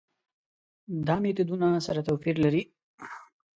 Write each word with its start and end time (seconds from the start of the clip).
دا 1.07 1.15
میتودونه 1.23 1.67
سره 1.85 2.01
توپیر 2.07 2.35
لري. 2.43 2.63